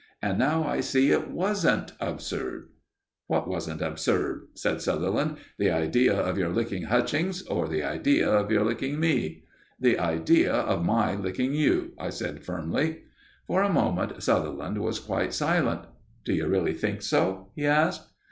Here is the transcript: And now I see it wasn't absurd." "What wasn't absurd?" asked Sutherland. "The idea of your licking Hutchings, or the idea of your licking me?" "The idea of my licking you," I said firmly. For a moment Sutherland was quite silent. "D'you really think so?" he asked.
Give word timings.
And 0.19 0.39
now 0.39 0.63
I 0.65 0.79
see 0.79 1.11
it 1.11 1.29
wasn't 1.29 1.91
absurd." 1.99 2.69
"What 3.27 3.47
wasn't 3.47 3.83
absurd?" 3.83 4.47
asked 4.65 4.81
Sutherland. 4.83 5.37
"The 5.59 5.69
idea 5.69 6.15
of 6.19 6.39
your 6.39 6.49
licking 6.49 6.85
Hutchings, 6.85 7.43
or 7.45 7.67
the 7.67 7.83
idea 7.83 8.27
of 8.27 8.49
your 8.49 8.65
licking 8.65 8.99
me?" 8.99 9.43
"The 9.79 9.99
idea 9.99 10.53
of 10.55 10.83
my 10.83 11.13
licking 11.13 11.53
you," 11.53 11.91
I 11.99 12.09
said 12.09 12.43
firmly. 12.43 13.03
For 13.45 13.61
a 13.61 13.71
moment 13.71 14.23
Sutherland 14.23 14.79
was 14.79 14.97
quite 14.99 15.35
silent. 15.35 15.81
"D'you 16.25 16.47
really 16.47 16.73
think 16.73 17.03
so?" 17.03 17.51
he 17.55 17.67
asked. 17.67 18.11